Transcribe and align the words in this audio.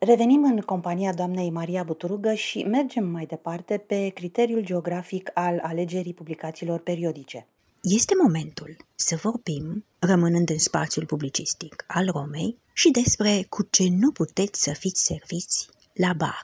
Revenim 0.00 0.44
în 0.44 0.60
compania 0.60 1.12
doamnei 1.12 1.50
Maria 1.50 1.82
Buturugă 1.82 2.34
și 2.34 2.62
mergem 2.62 3.04
mai 3.04 3.26
departe 3.26 3.84
pe 3.86 4.08
criteriul 4.08 4.64
geografic 4.64 5.30
al 5.34 5.58
alegerii 5.62 6.14
publicațiilor 6.14 6.80
periodice. 6.80 7.46
Este 7.82 8.14
momentul 8.22 8.76
să 8.94 9.18
vorbim, 9.22 9.84
rămânând 9.98 10.50
în 10.50 10.58
spațiul 10.58 11.06
publicistic 11.06 11.84
al 11.86 12.08
Romei, 12.12 12.58
și 12.72 12.90
despre 12.90 13.46
cu 13.48 13.62
ce 13.70 13.88
nu 13.90 14.12
puteți 14.12 14.62
să 14.62 14.72
fiți 14.72 15.04
serviți 15.04 15.68
la 15.92 16.12
bar. 16.12 16.42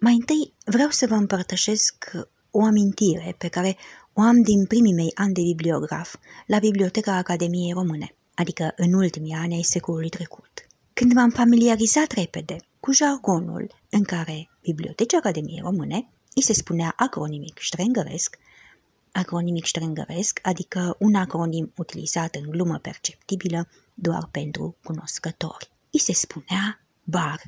Mai 0.00 0.14
întâi 0.14 0.52
vreau 0.64 0.90
să 0.90 1.06
vă 1.06 1.14
împărtășesc 1.14 2.10
o 2.50 2.64
amintire 2.64 3.34
pe 3.38 3.48
care 3.48 3.76
o 4.12 4.20
am 4.20 4.42
din 4.42 4.66
primii 4.66 4.94
mei 4.94 5.10
ani 5.14 5.32
de 5.32 5.40
bibliograf 5.40 6.14
la 6.46 6.58
Biblioteca 6.58 7.16
Academiei 7.16 7.72
Române, 7.72 8.14
adică 8.34 8.72
în 8.76 8.92
ultimii 8.92 9.34
ani 9.34 9.54
ai 9.54 9.62
secolului 9.62 10.08
trecut. 10.08 10.66
Când 10.92 11.12
m-am 11.12 11.30
familiarizat 11.30 12.10
repede 12.12 12.56
cu 12.90 12.96
jargonul 12.96 13.74
în 13.90 14.02
care 14.02 14.48
Bibliotecii 14.62 15.18
Academiei 15.18 15.60
Române 15.62 16.08
îi 16.34 16.42
se 16.42 16.52
spunea 16.52 16.92
acronimic 16.96 17.58
ștrengăresc, 17.58 18.38
acronimic 19.12 19.64
ștrengăresc, 19.64 20.38
adică 20.42 20.96
un 20.98 21.14
acronim 21.14 21.72
utilizat 21.76 22.34
în 22.34 22.50
glumă 22.50 22.78
perceptibilă 22.78 23.68
doar 23.94 24.28
pentru 24.30 24.76
cunoscători. 24.84 25.70
Îi 25.90 25.98
se 25.98 26.12
spunea 26.12 26.80
BAR, 27.04 27.40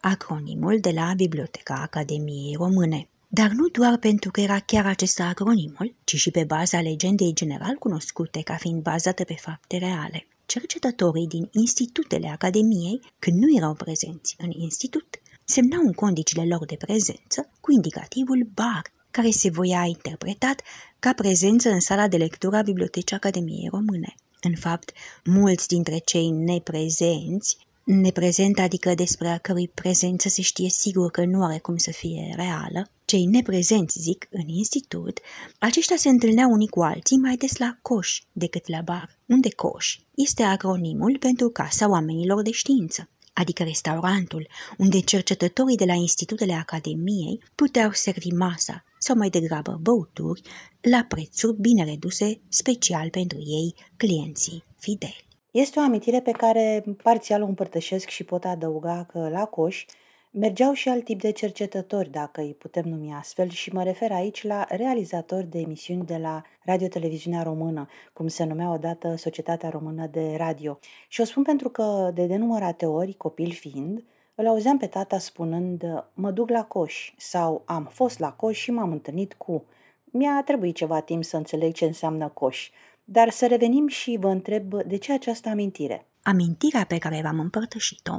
acronimul 0.00 0.80
de 0.80 0.90
la 0.90 1.12
Biblioteca 1.16 1.74
Academiei 1.74 2.54
Române. 2.54 3.08
Dar 3.28 3.50
nu 3.50 3.66
doar 3.66 3.98
pentru 3.98 4.30
că 4.30 4.40
era 4.40 4.58
chiar 4.58 4.86
acesta 4.86 5.24
acronimul, 5.24 5.94
ci 6.04 6.16
și 6.16 6.30
pe 6.30 6.44
baza 6.44 6.80
legendei 6.80 7.32
general 7.32 7.74
cunoscute 7.74 8.42
ca 8.42 8.56
fiind 8.56 8.82
bazată 8.82 9.24
pe 9.24 9.34
fapte 9.34 9.76
reale. 9.78 10.26
Cercetătorii 10.46 11.26
din 11.26 11.48
institutele 11.52 12.28
Academiei, 12.28 13.00
când 13.18 13.42
nu 13.42 13.56
erau 13.56 13.74
prezenți 13.74 14.34
în 14.38 14.50
institut, 14.50 15.06
semnau 15.44 15.80
în 15.80 15.92
condițiile 15.92 16.46
lor 16.46 16.64
de 16.64 16.76
prezență 16.78 17.50
cu 17.60 17.72
indicativul 17.72 18.50
BAR, 18.54 18.92
care 19.10 19.30
se 19.30 19.50
voia 19.50 19.84
interpretat 19.84 20.62
ca 20.98 21.12
prezență 21.12 21.70
în 21.70 21.80
sala 21.80 22.08
de 22.08 22.16
lectură 22.16 22.56
a 22.56 22.62
Bibliotecii 22.62 23.16
Academiei 23.16 23.68
Române. 23.70 24.14
În 24.40 24.54
fapt, 24.54 24.92
mulți 25.24 25.68
dintre 25.68 25.98
cei 25.98 26.30
neprezenți 26.30 27.56
Neprezent, 27.84 28.58
adică 28.58 28.94
despre 28.94 29.28
a 29.28 29.38
cărui 29.38 29.68
prezență 29.68 30.28
se 30.28 30.42
știe 30.42 30.68
sigur 30.68 31.10
că 31.10 31.24
nu 31.24 31.44
are 31.44 31.58
cum 31.58 31.76
să 31.76 31.90
fie 31.90 32.32
reală, 32.36 32.90
cei 33.12 33.24
neprezenți, 33.24 33.98
zic, 33.98 34.26
în 34.30 34.48
institut, 34.48 35.20
aceștia 35.58 35.96
se 35.96 36.08
întâlneau 36.08 36.50
unii 36.50 36.68
cu 36.68 36.82
alții 36.82 37.16
mai 37.16 37.36
des 37.36 37.56
la 37.56 37.78
coș 37.82 38.20
decât 38.32 38.68
la 38.68 38.80
bar, 38.80 39.18
unde 39.26 39.50
coș 39.54 39.98
este 40.14 40.42
acronimul 40.42 41.16
pentru 41.18 41.48
Casa 41.48 41.88
Oamenilor 41.88 42.42
de 42.42 42.50
Știință, 42.50 43.08
adică 43.32 43.62
restaurantul, 43.62 44.48
unde 44.78 45.00
cercetătorii 45.00 45.76
de 45.76 45.84
la 45.84 45.92
institutele 45.92 46.52
Academiei 46.52 47.42
puteau 47.54 47.90
servi 47.92 48.30
masa 48.30 48.84
sau 48.98 49.16
mai 49.16 49.28
degrabă 49.28 49.78
băuturi 49.82 50.42
la 50.80 51.04
prețuri 51.08 51.60
bine 51.60 51.84
reduse 51.84 52.40
special 52.48 53.10
pentru 53.10 53.38
ei, 53.38 53.74
clienții 53.96 54.64
fideli. 54.78 55.26
Este 55.50 55.78
o 55.78 55.82
amintire 55.82 56.20
pe 56.20 56.30
care 56.30 56.84
parțial 57.02 57.42
o 57.42 57.46
împărtășesc 57.46 58.08
și 58.08 58.24
pot 58.24 58.44
adăuga 58.44 59.06
că 59.12 59.28
la 59.32 59.44
Coș 59.44 59.84
mergeau 60.34 60.72
și 60.72 60.88
alt 60.88 61.04
tip 61.04 61.20
de 61.20 61.30
cercetători, 61.30 62.10
dacă 62.10 62.40
îi 62.40 62.54
putem 62.54 62.84
numi 62.84 63.12
astfel, 63.12 63.48
și 63.48 63.72
mă 63.72 63.82
refer 63.82 64.12
aici 64.12 64.42
la 64.42 64.66
realizatori 64.68 65.46
de 65.46 65.58
emisiuni 65.58 66.04
de 66.04 66.16
la 66.16 66.42
Radio-Televiziunea 66.64 67.42
Română, 67.42 67.86
cum 68.12 68.26
se 68.26 68.44
numea 68.44 68.72
odată 68.72 69.14
Societatea 69.16 69.68
Română 69.68 70.06
de 70.06 70.34
Radio. 70.36 70.78
Și 71.08 71.20
o 71.20 71.24
spun 71.24 71.42
pentru 71.42 71.68
că, 71.68 72.10
de 72.14 72.26
denumărate 72.26 72.86
ori, 72.86 73.12
copil 73.12 73.50
fiind, 73.50 74.04
îl 74.34 74.46
auzeam 74.46 74.78
pe 74.78 74.86
tata 74.86 75.18
spunând, 75.18 75.84
mă 76.14 76.30
duc 76.30 76.50
la 76.50 76.64
Coș 76.64 77.14
sau 77.16 77.62
am 77.64 77.88
fost 77.92 78.18
la 78.18 78.32
Coș 78.32 78.58
și 78.58 78.70
m-am 78.70 78.92
întâlnit 78.92 79.34
cu... 79.34 79.64
Mi-a 80.04 80.42
trebuit 80.44 80.74
ceva 80.74 81.00
timp 81.00 81.24
să 81.24 81.36
înțeleg 81.36 81.72
ce 81.72 81.84
înseamnă 81.84 82.28
Coș. 82.28 82.70
Dar 83.04 83.30
să 83.30 83.46
revenim 83.46 83.86
și 83.86 84.16
vă 84.20 84.28
întreb 84.28 84.74
de 84.82 84.96
ce 84.96 85.12
această 85.12 85.48
amintire. 85.48 86.06
Amintirea 86.22 86.84
pe 86.84 86.98
care 86.98 87.20
v-am 87.22 87.38
împărtășit-o 87.38 88.14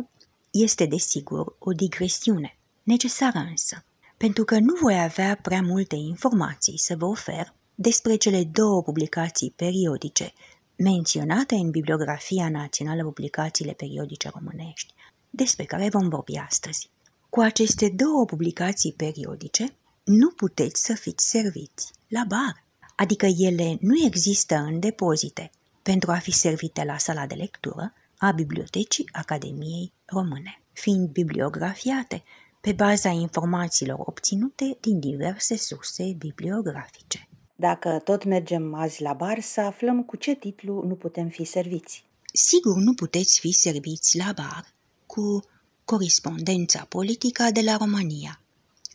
este, 0.53 0.85
desigur, 0.85 1.55
o 1.59 1.71
digresiune, 1.71 2.57
necesară 2.83 3.37
însă, 3.49 3.85
pentru 4.17 4.43
că 4.43 4.59
nu 4.59 4.73
voi 4.81 5.01
avea 5.01 5.39
prea 5.41 5.61
multe 5.61 5.95
informații 5.95 6.77
să 6.77 6.95
vă 6.95 7.05
ofer 7.05 7.53
despre 7.75 8.15
cele 8.15 8.43
două 8.43 8.81
publicații 8.83 9.53
periodice 9.55 10.33
menționate 10.75 11.55
în 11.55 11.69
Bibliografia 11.69 12.49
Națională 12.49 13.03
Publicațiile 13.03 13.71
Periodice 13.71 14.29
Românești, 14.33 14.93
despre 15.29 15.63
care 15.63 15.89
vom 15.89 16.09
vorbi 16.09 16.35
astăzi. 16.35 16.89
Cu 17.29 17.39
aceste 17.39 17.89
două 17.89 18.25
publicații 18.25 18.93
periodice 18.93 19.75
nu 20.03 20.29
puteți 20.29 20.85
să 20.85 20.93
fiți 20.93 21.29
serviți 21.29 21.91
la 22.07 22.23
bar 22.27 22.63
adică 22.95 23.25
ele 23.25 23.77
nu 23.79 24.05
există 24.05 24.55
în 24.55 24.79
depozite, 24.79 25.51
pentru 25.81 26.11
a 26.11 26.17
fi 26.17 26.31
servite 26.31 26.83
la 26.83 26.97
sala 26.97 27.25
de 27.25 27.35
lectură 27.35 27.93
a 28.23 28.31
Bibliotecii 28.31 29.09
Academiei 29.11 29.93
Române, 30.05 30.61
fiind 30.73 31.09
bibliografiate 31.09 32.23
pe 32.61 32.71
baza 32.71 33.09
informațiilor 33.09 33.99
obținute 33.99 34.77
din 34.81 34.99
diverse 34.99 35.57
surse 35.57 36.13
bibliografice. 36.17 37.27
Dacă 37.55 38.01
tot 38.03 38.23
mergem 38.23 38.73
azi 38.73 39.01
la 39.01 39.13
bar, 39.13 39.41
să 39.41 39.61
aflăm 39.61 40.03
cu 40.03 40.15
ce 40.15 40.35
titlu 40.35 40.83
nu 40.87 40.95
putem 40.95 41.29
fi 41.29 41.43
serviți. 41.43 42.05
Sigur 42.33 42.75
nu 42.75 42.93
puteți 42.93 43.39
fi 43.39 43.51
serviți 43.51 44.17
la 44.17 44.31
bar 44.35 44.65
cu 45.05 45.43
Corespondența 45.85 46.85
politică 46.89 47.43
de 47.53 47.61
la 47.61 47.77
România, 47.77 48.39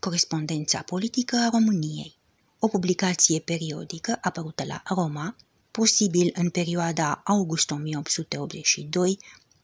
Corespondența 0.00 0.82
politică 0.82 1.36
a 1.36 1.48
României, 1.48 2.16
o 2.58 2.68
publicație 2.68 3.40
periodică 3.40 4.18
apărută 4.20 4.64
la 4.64 4.82
Roma, 4.94 5.36
posibil 5.78 6.30
în 6.34 6.50
perioada 6.50 7.20
august 7.24 7.70
1882 7.70 9.18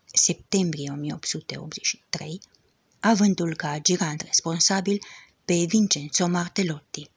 septembrie 0.04 0.90
1883, 0.90 2.40
avântul 3.00 3.56
ca 3.56 3.78
girant 3.78 4.20
responsabil 4.20 4.98
pe 5.44 5.64
Vincenzo 5.68 6.26
Martellotti. 6.26 7.10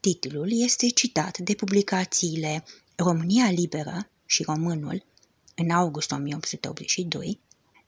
Titlul 0.00 0.48
este 0.62 0.88
citat 0.88 1.38
de 1.38 1.54
publicațiile 1.54 2.64
România 2.96 3.50
Liberă 3.50 4.10
și 4.26 4.42
Românul 4.42 5.04
în 5.54 5.70
august 5.70 6.10
1882, 6.10 7.40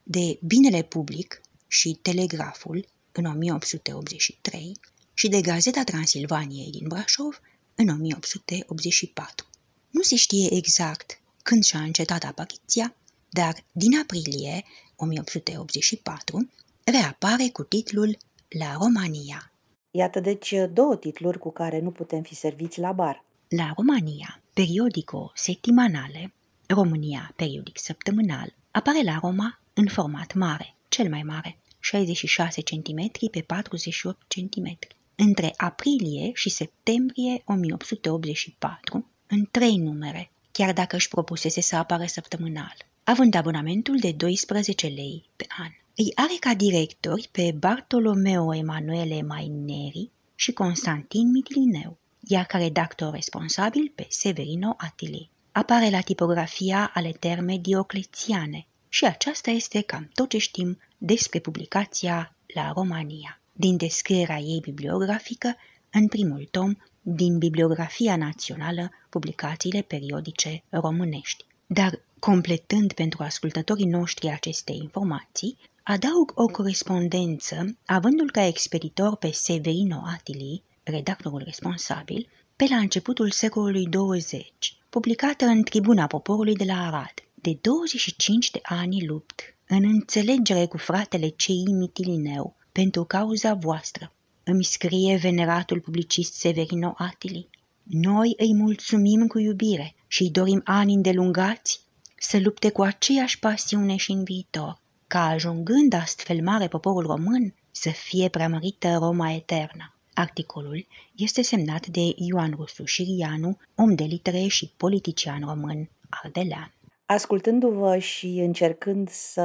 de 0.03 0.39
Binele 0.43 0.83
Public 0.83 1.41
și 1.69 1.99
Telegraful 2.03 2.89
în 3.13 3.25
1883, 3.25 4.81
și 5.15 5.29
de 5.29 5.41
Gazeta 5.41 5.85
Transilvaniei 5.85 6.71
din 6.71 6.89
Brașov 6.89 7.41
în 7.75 7.89
1884. 7.89 9.47
Nu 9.91 10.03
se 10.03 10.17
știe 10.17 10.55
exact 10.55 11.21
când 11.43 11.65
și-a 11.65 11.81
încetat 11.81 12.25
apariția, 12.25 12.95
dar 13.31 13.55
din 13.73 13.99
aprilie 13.99 14.65
1884 14.97 16.51
reapare 16.85 17.49
cu 17.53 17.63
titlul 17.63 18.17
La 18.49 18.77
Romania. 18.81 19.53
Iată 19.91 20.21
deci 20.21 20.55
două 20.73 20.97
titluri 20.97 21.39
cu 21.39 21.53
care 21.53 21.81
nu 21.81 21.91
putem 21.91 22.23
fi 22.23 22.35
serviți 22.35 22.81
la 22.81 22.93
bar. 22.93 23.25
La 23.49 23.73
Romania, 23.77 24.43
periodico 24.53 25.33
settimanale, 25.35 26.33
România, 26.67 27.33
periodic 27.37 27.79
săptămânal, 27.79 28.55
apare 28.71 29.03
la 29.03 29.19
Roma 29.23 29.61
în 29.75 29.87
format 29.87 30.35
mare, 30.35 30.75
cel 30.89 31.09
mai 31.09 31.23
mare, 31.23 31.59
66 31.81 32.63
cm 32.63 33.11
pe 33.31 33.41
48 33.41 34.23
cm 34.29 34.79
între 35.15 35.55
aprilie 35.57 36.31
și 36.35 36.51
septembrie 36.51 37.43
1884, 37.45 39.07
în 39.29 39.49
trei 39.51 39.77
numere, 39.77 40.31
chiar 40.53 40.73
dacă 40.73 40.97
își 40.97 41.09
propusese 41.09 41.61
să 41.61 41.77
apară 41.77 42.05
săptămânal, 42.07 42.77
având 43.05 43.35
abonamentul 43.35 43.99
de 43.99 44.13
12 44.13 44.87
lei 44.87 45.25
pe 45.37 45.47
an. 45.59 45.71
Îi 45.95 46.13
are 46.15 46.37
ca 46.41 46.55
directori 46.55 47.29
pe 47.33 47.55
Bartolomeo 47.59 48.55
Emanuele 48.55 49.23
Maineri 49.23 50.11
și 50.35 50.53
Constantin 50.53 51.31
Mitlineu, 51.31 51.99
iar 52.21 52.45
ca 52.45 52.59
redactor 52.59 53.13
responsabil 53.13 53.93
pe 53.95 54.07
Severino 54.09 54.75
Atili. 54.77 55.31
Apare 55.53 55.91
la 55.91 56.01
tipografia 56.01 56.91
ale 56.95 57.11
terme 57.11 57.57
dioclețiane 57.57 58.67
și 58.89 59.05
aceasta 59.05 59.51
este 59.51 59.81
cam 59.81 60.11
tot 60.15 60.29
ce 60.29 60.39
știm 60.39 60.79
despre 60.99 61.39
publicația 61.39 62.35
La 62.55 62.73
Romania 62.75 63.41
din 63.53 63.77
descrierea 63.77 64.39
ei 64.39 64.61
bibliografică 64.61 65.57
în 65.91 66.09
primul 66.09 66.49
tom 66.51 66.75
din 67.15 67.39
Bibliografia 67.39 68.17
Națională, 68.17 68.91
publicațiile 69.09 69.83
periodice 69.83 70.63
românești. 70.69 71.45
Dar, 71.67 72.01
completând 72.19 72.93
pentru 72.93 73.23
ascultătorii 73.23 73.87
noștri 73.87 74.29
aceste 74.29 74.73
informații, 74.73 75.57
adaug 75.83 76.33
o 76.35 76.47
corespondență, 76.47 77.77
avându-l 77.87 78.31
ca 78.31 78.45
expeditor 78.45 79.17
pe 79.17 79.31
Severino 79.33 80.03
Atili, 80.15 80.63
redactorul 80.83 81.43
responsabil, 81.45 82.29
pe 82.57 82.67
la 82.69 82.77
începutul 82.77 83.31
secolului 83.31 83.87
20, 83.87 84.53
publicată 84.89 85.45
în 85.45 85.63
Tribuna 85.63 86.07
Poporului 86.07 86.55
de 86.55 86.65
la 86.65 86.87
Arad. 86.87 87.15
De 87.35 87.59
25 87.61 88.51
de 88.51 88.61
ani 88.63 89.07
lupt 89.07 89.41
în 89.67 89.85
înțelegere 89.85 90.67
cu 90.67 90.77
fratele 90.77 91.29
cei 91.29 91.65
Mitilineu, 91.65 92.57
pentru 92.73 93.05
cauza 93.05 93.55
voastră, 93.55 94.13
îmi 94.51 94.65
scrie 94.65 95.17
veneratul 95.17 95.81
publicist 95.81 96.35
Severino 96.35 96.95
Atili. 96.97 97.49
Noi 97.83 98.35
îi 98.37 98.55
mulțumim 98.55 99.27
cu 99.27 99.39
iubire 99.39 99.95
și 100.07 100.23
îi 100.23 100.31
dorim 100.31 100.61
ani 100.65 100.95
îndelungați 100.95 101.81
să 102.19 102.39
lupte 102.39 102.71
cu 102.71 102.83
aceeași 102.83 103.39
pasiune 103.39 103.97
și 103.97 104.11
în 104.11 104.25
viitor, 104.25 104.81
ca 105.07 105.27
ajungând 105.27 105.93
astfel 105.93 106.43
mare 106.43 106.69
poporul 106.69 107.07
român 107.07 107.55
să 107.71 107.91
fie 107.91 108.29
preamărită 108.29 108.97
Roma 109.01 109.33
eternă. 109.33 109.95
Articolul 110.15 110.87
este 111.15 111.43
semnat 111.43 111.87
de 111.87 112.13
Ioan 112.17 112.55
Rusu 112.57 112.85
Șirianu, 112.85 113.59
om 113.75 113.95
de 113.95 114.05
litere 114.05 114.47
și 114.47 114.73
politician 114.77 115.41
român 115.41 115.91
ardelean. 116.09 116.73
Ascultându-vă 117.11 117.99
și 117.99 118.27
încercând 118.27 119.09
să 119.11 119.43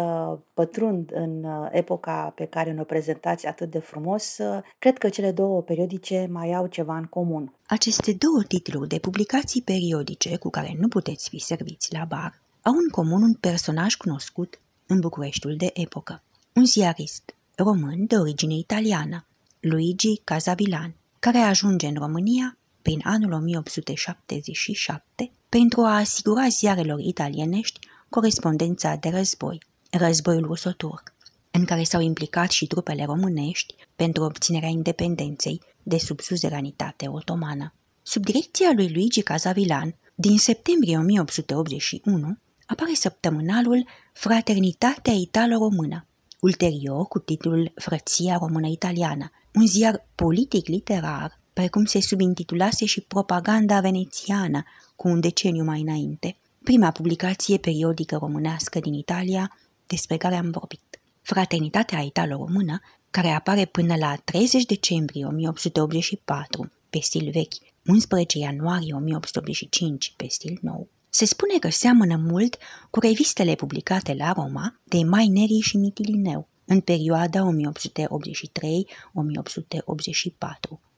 pătrund 0.53 1.11
în 1.13 1.43
uh, 1.43 1.67
epoca 1.71 2.31
pe 2.35 2.45
care 2.45 2.71
ne-o 2.71 2.83
prezentați 2.83 3.47
atât 3.47 3.71
de 3.71 3.79
frumos, 3.79 4.37
uh, 4.37 4.63
cred 4.79 4.97
că 4.97 5.09
cele 5.09 5.31
două 5.31 5.61
periodice 5.61 6.27
mai 6.31 6.53
au 6.53 6.67
ceva 6.67 6.97
în 6.97 7.03
comun. 7.03 7.53
Aceste 7.67 8.13
două 8.13 8.43
titluri 8.47 8.87
de 8.87 8.99
publicații 8.99 9.61
periodice 9.61 10.37
cu 10.37 10.49
care 10.49 10.75
nu 10.79 10.87
puteți 10.87 11.29
fi 11.29 11.39
serviți 11.39 11.93
la 11.93 12.05
bar 12.05 12.41
au 12.61 12.73
în 12.73 12.89
comun 12.91 13.21
un 13.21 13.33
personaj 13.33 13.95
cunoscut 13.95 14.59
în 14.87 14.99
Bucureștiul 14.99 15.55
de 15.55 15.69
epocă. 15.73 16.23
Un 16.53 16.65
ziarist 16.65 17.35
român 17.55 18.05
de 18.05 18.15
origine 18.15 18.53
italiană, 18.53 19.25
Luigi 19.59 20.21
Casavilan, 20.23 20.95
care 21.19 21.37
ajunge 21.37 21.87
în 21.87 21.95
România 21.95 22.57
prin 22.81 22.99
anul 23.03 23.31
1877 23.31 25.31
pentru 25.59 25.81
a 25.81 25.97
asigura 25.97 26.47
ziarelor 26.47 26.99
italienești 26.99 27.79
corespondența 28.09 28.95
de 28.95 29.09
război, 29.09 29.57
războiul 29.91 30.45
rusoturc, 30.45 31.13
în 31.51 31.65
care 31.65 31.83
s-au 31.83 32.01
implicat 32.01 32.51
și 32.51 32.67
trupele 32.67 33.03
românești 33.05 33.75
pentru 33.95 34.23
obținerea 34.23 34.69
independenței 34.69 35.61
de 35.83 35.97
sub 35.97 36.19
suzeranitate 36.19 37.07
otomană. 37.07 37.73
Sub 38.01 38.23
direcția 38.23 38.71
lui 38.75 38.93
Luigi 38.93 39.21
Casavilan, 39.21 39.95
din 40.15 40.37
septembrie 40.37 40.97
1881, 40.97 42.37
apare 42.65 42.93
săptămânalul 42.93 43.87
Fraternitatea 44.13 45.13
Italo-Română, 45.13 46.05
ulterior 46.39 47.05
cu 47.05 47.19
titlul 47.19 47.71
Frăția 47.75 48.37
Română-Italiană, 48.37 49.31
un 49.53 49.67
ziar 49.67 50.07
politic-literar, 50.15 51.41
precum 51.53 51.85
se 51.85 52.01
subintitulase 52.01 52.85
și 52.85 53.01
Propaganda 53.01 53.79
Venețiană 53.79 54.63
cu 54.95 55.07
un 55.07 55.19
deceniu 55.19 55.63
mai 55.63 55.81
înainte, 55.81 56.37
prima 56.63 56.91
publicație 56.91 57.57
periodică 57.57 58.15
românească 58.15 58.79
din 58.79 58.93
Italia 58.93 59.57
despre 59.87 60.17
care 60.17 60.35
am 60.35 60.49
vorbit. 60.49 61.01
Fraternitatea 61.21 61.99
italo-română, 61.99 62.81
care 63.11 63.27
apare 63.27 63.65
până 63.65 63.95
la 63.95 64.15
30 64.15 64.65
decembrie 64.65 65.25
1884 65.25 66.71
pe 66.89 66.99
stil 67.01 67.29
vechi, 67.31 67.53
11 67.85 68.37
ianuarie 68.37 68.93
1885 68.93 70.13
pe 70.17 70.25
stil 70.29 70.57
nou, 70.61 70.87
se 71.09 71.25
spune 71.25 71.59
că 71.59 71.69
seamănă 71.69 72.15
mult 72.15 72.57
cu 72.89 72.99
revistele 72.99 73.55
publicate 73.55 74.13
la 74.13 74.31
Roma 74.31 74.79
de 74.83 75.03
Maineri 75.03 75.59
și 75.59 75.77
Mitilineu 75.77 76.47
în 76.65 76.79
perioada 76.79 77.49
1883-1884, 77.49 77.49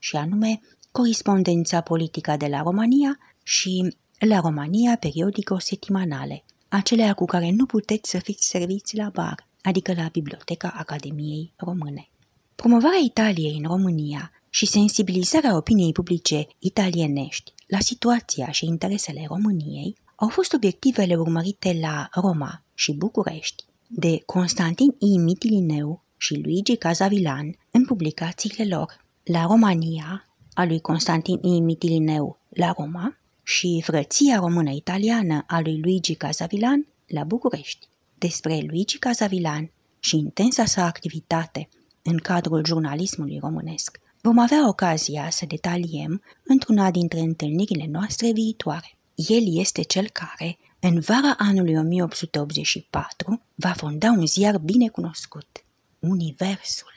și 0.06 0.16
anume 0.16 0.62
Corespondența 0.92 1.82
politică 1.82 2.36
de 2.38 2.48
la 2.48 2.62
România 2.62 3.20
și 3.44 3.96
La 4.20 4.40
România 4.40 4.98
periodico 5.00 5.60
setimanale, 5.60 6.44
acelea 6.68 7.14
cu 7.14 7.26
care 7.26 7.52
nu 7.52 7.66
puteți 7.66 8.10
să 8.10 8.18
fiți 8.18 8.48
serviți 8.48 8.96
la 8.96 9.10
bar, 9.14 9.48
adică 9.62 9.94
la 9.94 10.10
Biblioteca 10.12 10.74
Academiei 10.78 11.54
Române. 11.56 12.10
Promovarea 12.56 13.00
Italiei 13.04 13.58
în 13.58 13.68
România 13.68 14.32
și 14.50 14.66
sensibilizarea 14.66 15.56
opiniei 15.56 15.92
publice 15.92 16.48
italienești 16.60 17.54
la 17.68 17.80
situația 17.80 18.52
și 18.52 18.66
interesele 18.66 19.26
României 19.28 19.96
au 20.16 20.28
fost 20.28 20.54
obiectivele 20.54 21.16
urmărite 21.16 21.78
la 21.82 22.10
Roma 22.12 22.64
și 22.74 22.94
București 22.94 23.64
de 23.88 24.22
Constantin 24.26 24.96
I. 25.00 25.18
Mitilineu 25.18 26.04
și 26.18 26.42
Luigi 26.44 26.76
Casavilan 26.76 27.56
în 27.72 27.86
publicațiile 27.86 28.76
lor. 28.76 29.05
La 29.28 29.46
Romania, 29.46 30.26
a 30.54 30.66
lui 30.66 30.80
Constantin 30.80 31.40
I. 31.44 31.60
Mitilineu 31.60 32.38
la 32.50 32.74
Roma 32.78 33.18
și 33.44 33.82
Frăția 33.86 34.40
Română-Italiană 34.40 35.44
a 35.48 35.60
lui 35.60 35.80
Luigi 35.80 36.16
Casavilan 36.16 36.88
la 37.08 37.24
București. 37.24 37.88
Despre 38.18 38.66
Luigi 38.68 38.98
Casavilan 38.98 39.72
și 40.00 40.18
intensa 40.18 40.66
sa 40.66 40.86
activitate 40.86 41.70
în 42.02 42.18
cadrul 42.18 42.66
jurnalismului 42.66 43.38
românesc 43.42 44.00
vom 44.22 44.40
avea 44.40 44.68
ocazia 44.68 45.30
să 45.30 45.46
detaliem 45.46 46.22
într-una 46.44 46.92
dintre 46.92 47.20
întâlnirile 47.20 47.88
noastre 47.92 48.32
viitoare. 48.32 48.98
El 49.16 49.58
este 49.58 49.82
cel 49.82 50.10
care, 50.10 50.58
în 50.80 51.00
vara 51.00 51.36
anului 51.38 51.76
1884, 51.76 53.42
va 53.56 53.72
fonda 53.72 54.12
un 54.12 54.26
ziar 54.26 54.58
bine 54.58 54.88
cunoscut, 54.88 55.64
Universul. 56.00 56.95